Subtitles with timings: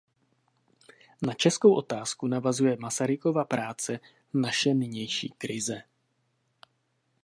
[1.21, 3.99] Na "Českou otázku" navazuje Masarykova práce
[4.33, 5.83] "Naše nynější krize".